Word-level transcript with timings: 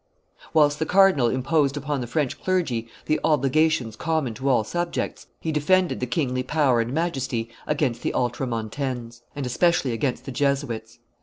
Whilst 0.51 0.79
the 0.79 0.87
cardinal 0.87 1.29
imposed 1.29 1.77
upon 1.77 2.01
the 2.01 2.07
French 2.07 2.41
clergy 2.41 2.87
the 3.05 3.19
obligations 3.23 3.95
common 3.95 4.33
to 4.33 4.49
all 4.49 4.63
subjects, 4.63 5.27
he 5.39 5.51
defended 5.51 5.99
the 5.99 6.07
kingly 6.07 6.41
power 6.41 6.81
and 6.81 6.91
majesty 6.91 7.49
against 7.67 8.01
the 8.01 8.15
Ultramoutanes, 8.15 9.21
and 9.35 9.45
especially 9.45 9.91
against 9.93 10.25
the 10.25 10.31
Jesuits. 10.31 10.97